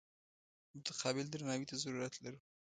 متقابل 0.77 1.25
درناوي 1.33 1.65
ته 1.69 1.75
ضرورت 1.83 2.13
لرو. 2.23 2.39